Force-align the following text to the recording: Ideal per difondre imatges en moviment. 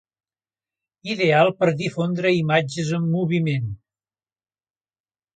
Ideal 1.15 1.49
per 1.59 1.67
difondre 1.81 2.31
imatges 2.37 2.89
en 2.99 3.05
moviment. 3.17 3.69